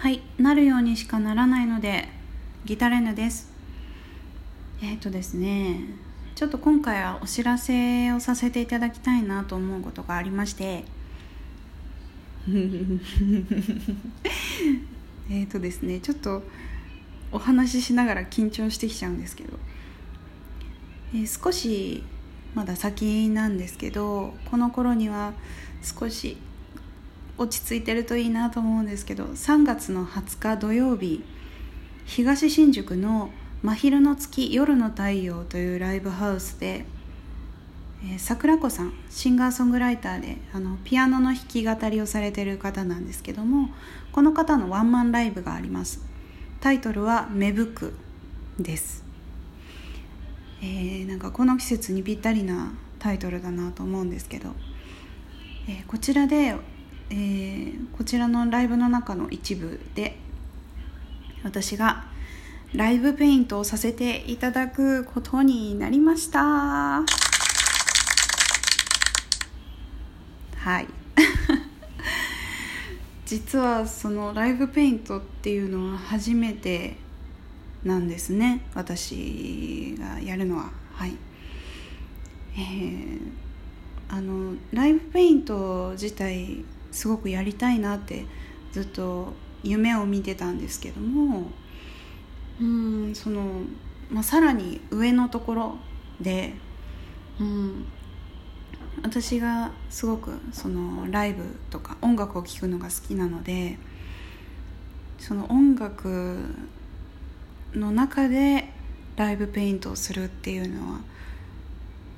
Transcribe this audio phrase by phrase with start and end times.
[0.00, 2.08] はいなるようにしかならないので
[2.64, 3.52] ギタレヌです。
[4.80, 5.78] えっ、ー、とですね
[6.34, 10.84] ちょっと今回はお知らせをさせていただきたいなと思うことがありまして。
[15.30, 16.44] えっとですねちょっと
[17.30, 19.58] お話ししながら緊張してきちゃうんですけど、
[21.12, 22.04] えー、少し
[22.54, 25.34] まだ先なんですけどこの頃には
[25.82, 26.38] 少し
[27.40, 31.24] 落ち着いてるといいなと思うんですけど3月の20日土曜日
[32.04, 33.30] 東新宿の
[33.64, 36.84] 「真昼の月夜の太陽」というライブハウスで、
[38.04, 43.70] えー、桜子さんシンガーソングライターであのピアノの弾き語りをされてる方なんですけども
[44.12, 46.04] この方のワンマンライブがあります。
[46.60, 47.94] タイトルは「芽吹く」
[48.60, 49.02] です。
[50.60, 54.50] えー、なんかこの季節にぴったりなタイトルだなと思うんですけど、
[55.66, 56.54] えー、こちらで、
[57.10, 60.16] えー、こちらのライブの中の一部で
[61.42, 62.04] 私が
[62.72, 67.02] ライブペイントをさせていただくことになりました。
[70.56, 70.86] はい。
[73.26, 76.96] 実はそのライブペイントっていうのは初めて
[77.82, 80.70] なんですね私がやるのは。
[80.92, 81.16] はい。
[82.54, 83.20] えー、
[84.08, 88.26] あのライブペイント自体すごくやりたいなって
[88.72, 89.32] ずっと
[89.62, 91.50] 夢を見てたんですけども
[92.60, 93.14] うん。
[93.14, 93.62] その、
[94.10, 95.76] まあ、さらに上のところ
[96.20, 96.54] で、
[97.40, 97.86] うん、
[99.02, 103.78] 私がすごくそのライブとか音楽を聴くのが好きなので
[105.18, 106.38] その音楽
[107.74, 108.72] の中で
[109.16, 111.00] ライブペイントをするっていうのは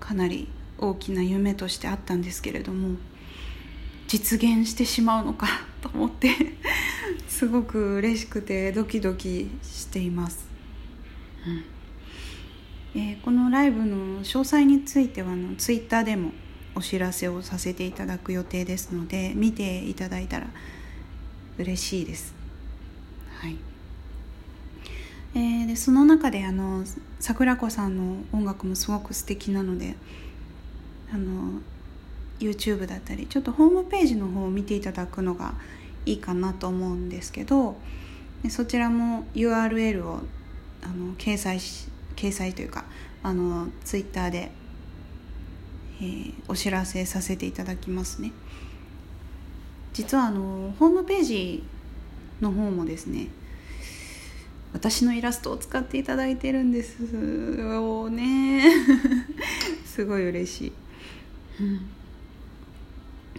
[0.00, 2.96] かなり大きな夢としてあったんですけれども
[4.16, 5.46] 実現してしまうのか
[5.82, 6.30] と思って
[7.28, 10.48] すごく嬉しくてドキドキしています、
[12.94, 12.98] うん。
[12.98, 16.32] えー、このライブの詳細についてはあのツイッターでも
[16.74, 20.46] お知らせをさせていただく予定ですので見ていただいたら
[21.58, 22.34] 嬉しいです。
[23.38, 23.56] はい。
[25.34, 26.84] えー、でその中であの
[27.20, 29.94] 桜子さんの音楽もすごく素敵なので
[31.12, 31.60] あの
[32.40, 35.54] YouTube だったりちょっとホームページの方を見ていただくのが
[36.04, 37.76] いいかなと思うんですけど
[38.42, 40.20] でそちらも URL を
[40.82, 42.84] あの掲載し掲載というか
[43.22, 44.50] あの Twitter で、
[46.00, 48.32] えー、お知らせさせていただきますね。
[49.92, 51.64] 実はあのホームページ
[52.40, 53.28] の方もですね
[54.74, 58.62] 私のイラストを使っていただいてるんですよね。
[59.86, 60.72] すごい嬉しい、
[61.60, 61.80] うん、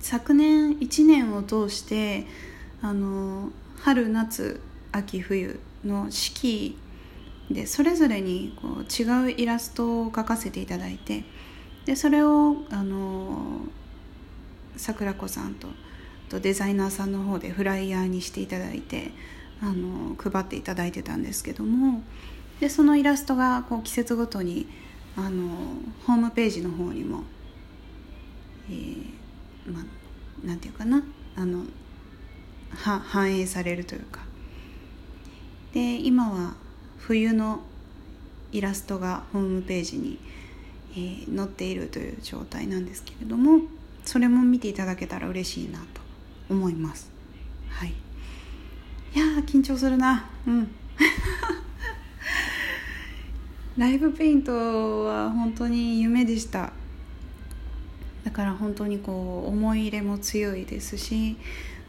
[0.00, 2.26] 昨年1年を通して
[2.82, 4.60] あの春夏
[4.92, 6.78] 秋冬の四季
[7.50, 11.24] でそれぞれにこう違うイラストを描かせていただいて
[11.84, 13.60] でそれをあの
[14.76, 15.68] 桜子さんと
[16.28, 19.10] とデザイナーさんの方でフライヤーにしていただいて
[19.60, 22.02] あの配っていただいてたんですけども
[22.60, 24.66] でそのイラストがこう季節ごとに
[25.16, 25.48] あの
[26.06, 27.24] ホームページの方にも、
[28.70, 29.19] えー、
[29.66, 31.02] まあなんていうかな
[31.36, 31.64] あの
[32.70, 34.20] は反映されるというか。
[35.72, 36.54] で今は
[36.98, 37.60] 冬の
[38.52, 40.18] イラストがホームページに、
[40.92, 43.60] えー、載っているという状態なんですけれども
[44.04, 45.84] それも見ていただけたら嬉しいなと
[46.48, 47.10] 思います。
[47.68, 47.94] はい。
[49.14, 50.28] いや緊張するな。
[50.46, 50.70] うん。
[53.76, 56.72] ライブペイントは本当に夢でした。
[58.30, 61.36] だから本当にこう思い入れも強いですし、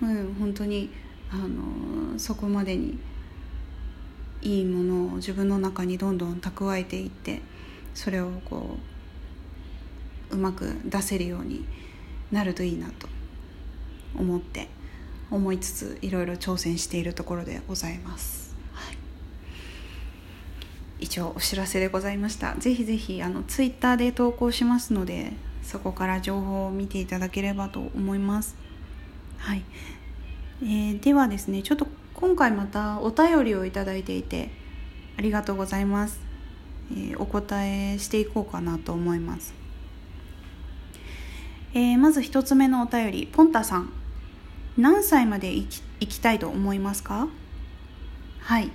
[0.00, 0.88] うん、本当に
[1.32, 2.96] あのそこまでに
[4.40, 7.42] いいものを自分の中にどんどん蓄えていって
[7.92, 8.76] それをこ
[10.30, 11.64] ううまく出せるように
[12.30, 13.08] なるといいなと
[14.16, 14.68] 思って
[15.32, 18.96] 思いつついろいろ挑戦しているところでございます、はい、
[21.00, 22.54] 一応お知らせでございました。
[22.54, 25.32] ぜひぜひあのツイッターで投稿しますので
[25.68, 28.56] そこから情報を見ていただければと思います。
[29.36, 29.62] はい、
[30.62, 34.50] えー、ではですねちょっと今回またお便りをいただいていて
[35.18, 36.20] ありがとうございます、
[36.90, 39.52] えー、お答えしていこうかなと思います。
[41.74, 43.92] えー、まず1つ目のお便りポンタさん。
[44.78, 47.28] 何歳まで生き生きたいと思いますか？
[48.40, 48.70] はい。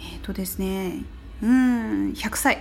[0.00, 1.04] えっ、ー、とですね
[1.40, 2.58] うん100歳。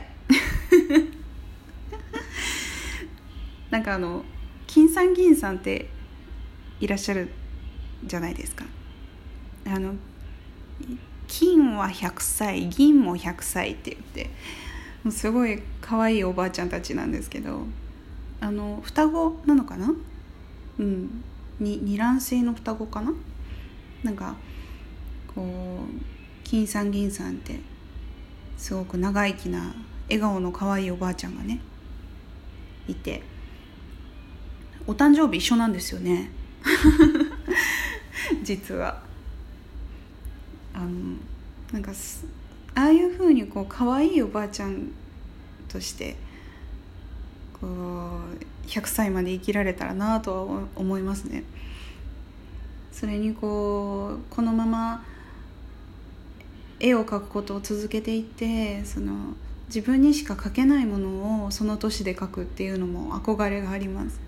[3.72, 4.24] なんかあの
[4.68, 5.90] 金さん銀さんって
[6.80, 7.30] いらっしゃる
[8.06, 8.66] じゃないですか。
[9.68, 9.96] あの
[11.28, 14.30] 金は100歳銀も100歳って言って
[15.04, 17.64] もうすごい可愛いおばあちゃんたちなんですけど
[18.40, 19.94] あの双子なのかな？
[20.80, 21.24] うん。
[21.60, 23.14] に二卵性の双子かな？
[24.04, 24.36] なんか
[25.34, 25.48] こう
[26.44, 27.60] 金さん銀さんって
[28.58, 29.74] すごく長生きな
[30.08, 31.60] 笑顔の可愛いおばあちゃんがね
[32.88, 33.24] いて。
[34.88, 36.30] お誕生日一緒なんですよね。
[38.44, 39.04] 実は。
[40.74, 41.16] あの
[41.72, 41.92] なんか
[42.76, 44.92] ああいうふうにこう可愛いおばあちゃん
[45.70, 46.18] として
[47.54, 51.44] こう100歳まで生きられたらなとは思いますね。
[52.92, 55.06] それにこうこのまま
[56.80, 59.34] 絵を描くことを続けていってその
[59.68, 64.25] 自分にしか描けないものをその年で描くっていうのも憧れがあります。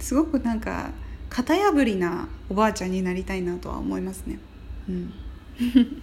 [0.00, 0.90] すごくなんか
[1.28, 4.40] 型破りなおばあちゃんになりたいなとは思いますね。
[4.88, 5.12] うん。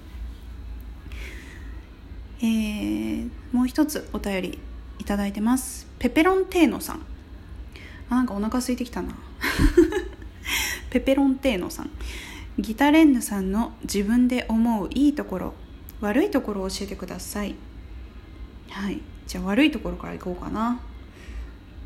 [2.40, 4.60] えー、もう一つお便り
[5.00, 5.88] いただいてます。
[6.00, 7.02] ペペロンテーノさん。
[8.10, 9.16] あなんかお腹空いてきたな。
[10.90, 11.90] ペペロンテーノさん。
[12.60, 15.54] ギタレンヌさんの自分で思ういいところ。
[16.00, 17.56] 悪いところを教えてください。
[18.70, 19.02] はい。
[19.28, 20.80] じゃあ悪いところからいこうかな。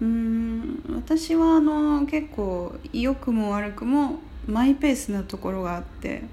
[0.01, 6.24] うん私はあの結構良くも悪くもマイペースなところがあって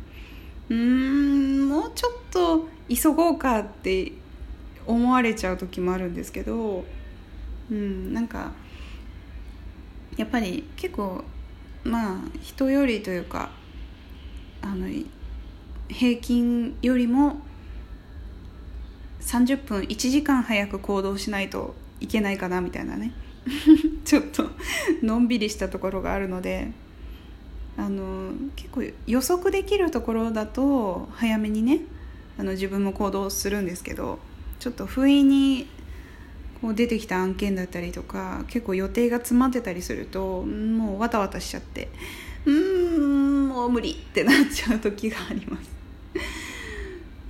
[0.70, 4.12] うんもうちょっと急ごうかって
[4.86, 6.84] 思われちゃう時もあるんですけど
[7.70, 8.52] うんなんか
[10.16, 11.22] やっぱり結構
[11.84, 13.50] まあ人よりというか
[14.62, 14.86] あの
[15.88, 17.36] 平均よりも
[19.20, 23.12] 30分1時間早く行動しないといけないかなみたいなね。
[24.04, 24.50] ちょっと
[25.02, 26.70] のんびりしたところがあるので
[27.76, 31.80] あの結構予測できるところだと早めにね
[32.38, 34.18] あの自分も行動するんですけど
[34.58, 35.68] ちょっと不意に
[36.60, 41.88] こう出てきた案件だったりとか結構予定が詰まってたりするともうわたわたしちゃって
[42.44, 45.70] うんもう無理ってなっちゃう時があります。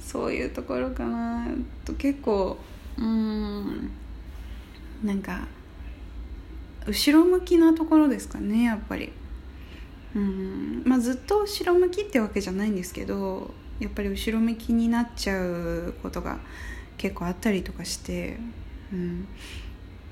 [0.00, 1.47] そういうところかな。
[1.85, 2.56] と結構
[2.97, 3.91] うん
[5.05, 5.47] なんか
[6.86, 9.12] 後ろ向きなところですかねやっぱり。
[10.14, 16.38] うんまあずっと後ろ向きってわけじゃないんですけどやっぱり後ろ向きになっちゃうことが
[16.96, 18.38] 結構あったりとかして
[18.92, 19.28] うん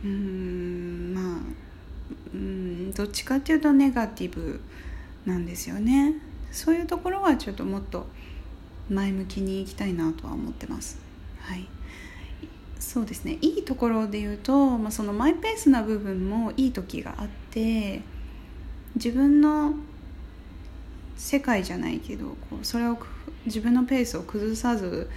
[0.04, 1.40] うんまあ
[2.34, 4.60] うんどっちかっていうとネガティブ
[5.24, 6.14] なんですよね。
[6.52, 8.06] そういうところはちょっともっと
[8.88, 10.98] 前向きにいきたいなとは思ってます。
[11.40, 11.66] はい。
[12.78, 13.38] そうですね。
[13.40, 18.02] いいところで言うと、まあ、そのマイペースな部分もいい時があって
[18.94, 19.74] 自分の
[21.16, 22.98] 世界じゃないけどこうそれを
[23.46, 25.08] 自分のペースを崩さず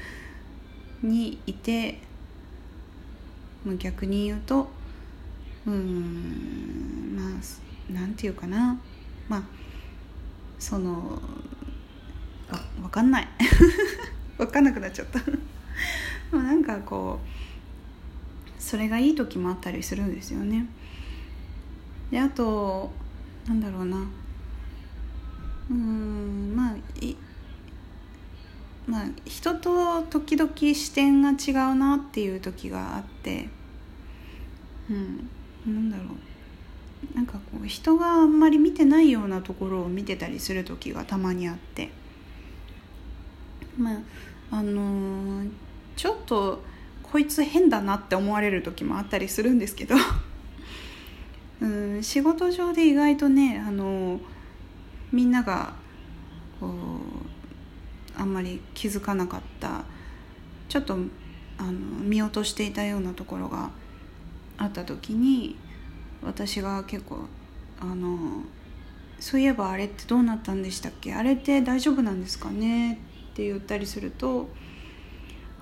[1.01, 1.99] にいて
[3.77, 4.69] 逆に言うと
[5.67, 8.79] うんまあなんていうかな。
[9.27, 9.43] まあ
[10.57, 11.21] その
[12.49, 13.27] あ分かんない。
[14.37, 15.19] 分かんなくなっちゃった。
[16.31, 17.38] まあなんかこう
[18.59, 20.67] それがいい時もあったりするんですよね。
[22.11, 22.91] であと
[23.47, 23.97] なんだろうな。
[25.71, 27.15] うんまあい
[28.87, 33.47] まあ人と時々視点が違うなっていう時があって
[34.89, 35.29] うん
[35.65, 37.15] なんだろう。
[37.15, 41.89] なんかこう人があんまり見てないようなところを見てたりする時がたまにあって。
[43.77, 43.99] まあ
[44.51, 45.49] あのー、
[45.95, 46.61] ちょっと
[47.11, 49.95] こいつ変だなって思われる時もあったりするんですけど。
[51.61, 54.19] うん仕事上で意外とね、あの、
[55.11, 55.73] みんなが
[56.59, 59.83] こうあんまり気づかなかった
[60.67, 60.97] ちょっと
[61.57, 63.71] あの見落としていたようなところが
[64.57, 65.55] あった時に
[66.21, 67.25] 私が結構
[67.81, 68.43] あの
[69.19, 71.13] そういえばあれってどうなったんでしたっけ？
[71.13, 72.99] あれって大丈夫なんですかね？
[73.31, 74.49] って言ったりすると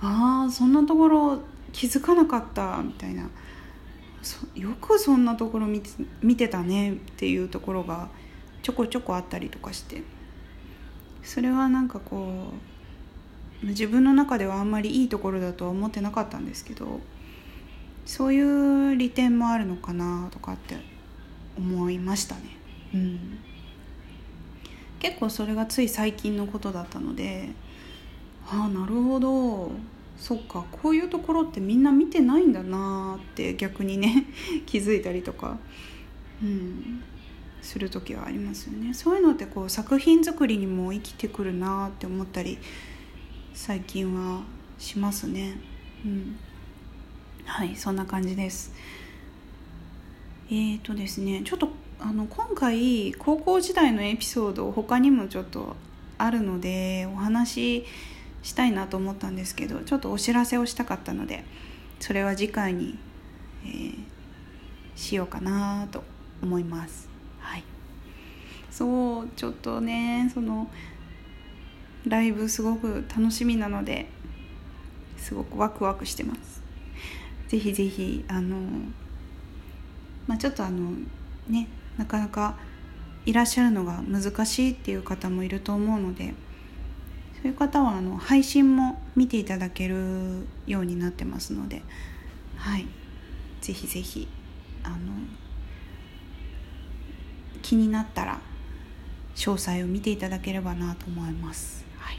[0.01, 1.39] ああそんなところ
[1.71, 3.29] 気づかなかったみたいな。
[4.55, 5.89] よくそんなところ見て
[6.21, 8.09] 見てたねっていうところが
[8.61, 10.03] ちょこちょこあったりとかして。
[11.27, 12.53] それはなんかこ
[13.61, 17.01] う自分の中ではあんまりいいところだとは思ってなかったんですけど
[18.05, 20.77] そういう利点もあるのかなとかって
[21.57, 22.41] 思いましたね。
[22.93, 23.39] うん。
[24.99, 27.49] 結構それがつい最近のことだったので
[28.49, 29.71] あなるほど。
[30.17, 34.25] そっかこういうところってみんな見てないんだなって逆にね
[34.65, 35.59] 気づいたりとか
[36.41, 37.03] うん
[37.61, 38.93] する時はありますよね。
[38.93, 42.57] そういうのってこう作品作りにも生きてくるなって思ったり
[43.53, 44.41] 最近は
[44.79, 45.59] しますね。
[46.05, 46.37] うん。
[47.45, 48.73] はいそんな感じです。
[50.49, 55.75] えーとですねちょっとあの今回高校時代のエピソード他にもちょっと
[56.17, 57.85] あるのでお話し
[58.47, 61.43] したいなと思ったんですけどちょっとお知らせをしたかったので
[61.99, 62.97] それは次回に、
[63.65, 63.97] えー、
[64.95, 66.03] しようかなと
[66.41, 67.09] 思います。
[67.39, 67.63] はい。
[68.71, 70.69] そうちょっとねその
[72.05, 74.07] ライブすごく楽しみなので
[75.17, 76.61] すごくワクワクしてます。
[77.49, 78.57] ぜひぜひあの
[80.25, 80.91] まあちょっとあの
[81.49, 82.55] ねなかなか
[83.25, 86.33] いらっしゃるのが難しいっていう方もいると思うので
[87.47, 91.81] そういう方はあの配信も見ていただけるようになってますので
[92.57, 92.85] はい。
[93.61, 94.27] ぜひぜひ
[94.83, 94.97] あの
[97.61, 98.41] 気になったら
[99.37, 102.17] 詳細を見ていただければなと思います、はい、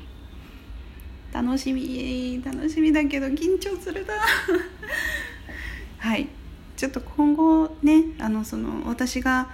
[1.31, 4.15] 楽しみ楽しみだけど緊張するな。
[5.99, 6.27] はい。
[6.79, 9.51] ちょっと今後ねあのその私が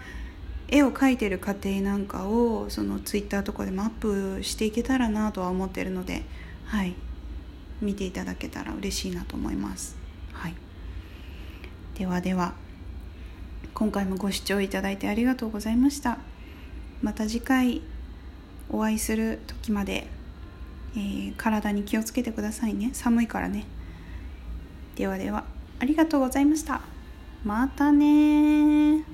[0.68, 6.23] 絵を描いてる過程なんかをそのツイッターとかでもアップしていけたらなとは思ってるので
[6.66, 6.94] はい。
[7.80, 9.97] 見ていただけたら嬉しいなと思います。
[10.33, 10.54] はい。
[11.97, 12.54] ではでは
[13.75, 16.18] 今回もご視聴いただいてありがとうございました。
[17.02, 17.83] また次回
[18.71, 20.06] お会いする時まで、
[20.97, 22.90] えー、体に気をつけてくださいね。
[22.92, 23.66] 寒いからね。
[24.97, 25.44] ではでは
[25.80, 26.80] ありがとうございました。
[27.44, 29.04] またね